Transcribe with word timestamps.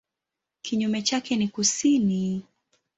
Kinyume 0.61 1.01
chake 1.01 1.35
ni 1.35 1.47
kusini. 1.47 2.43